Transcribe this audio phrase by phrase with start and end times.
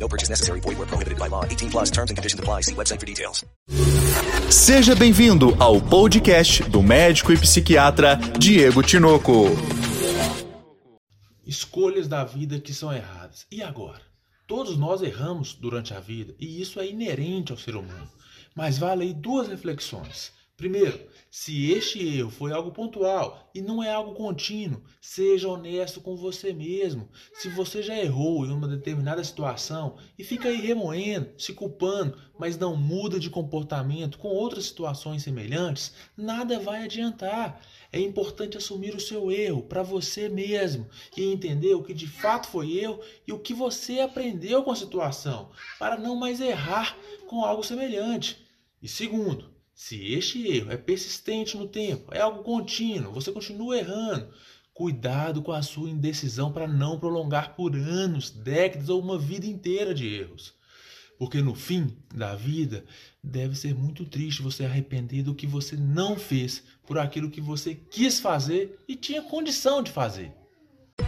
[0.00, 0.60] No purchase necessary.
[0.60, 1.44] Void where prohibited by law.
[1.44, 2.62] 18 plus terms and conditions apply.
[2.62, 3.44] See website for details.
[4.50, 9.44] Seja bem-vindo ao podcast do médico e psiquiatra Diego Tinoco.
[11.46, 13.46] Escolhas da vida que são erradas.
[13.50, 14.00] E agora?
[14.46, 18.10] Todos nós erramos durante a vida e isso é inerente ao ser humano.
[18.56, 20.32] Mas vale aí duas reflexões.
[20.60, 21.00] Primeiro,
[21.30, 26.52] se este erro foi algo pontual e não é algo contínuo, seja honesto com você
[26.52, 27.08] mesmo.
[27.32, 32.58] Se você já errou em uma determinada situação e fica aí remoendo, se culpando, mas
[32.58, 37.58] não muda de comportamento com outras situações semelhantes, nada vai adiantar.
[37.90, 40.86] É importante assumir o seu erro para você mesmo
[41.16, 44.76] e entender o que de fato foi erro e o que você aprendeu com a
[44.76, 46.94] situação, para não mais errar
[47.26, 48.46] com algo semelhante.
[48.82, 54.28] E segundo, se este erro é persistente no tempo, é algo contínuo, você continua errando,
[54.74, 59.94] cuidado com a sua indecisão para não prolongar por anos, décadas ou uma vida inteira
[59.94, 60.52] de erros.
[61.18, 62.84] Porque no fim da vida,
[63.24, 67.74] deve ser muito triste você arrepender do que você não fez por aquilo que você
[67.74, 70.30] quis fazer e tinha condição de fazer.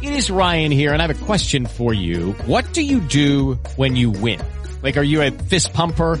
[0.00, 2.36] It is Ryan here, and I have a question for you.
[2.46, 4.38] What do you do when you win?
[4.80, 6.20] Like, are you a fist pumper?